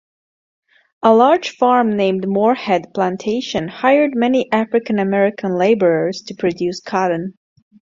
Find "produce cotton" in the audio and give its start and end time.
6.33-7.35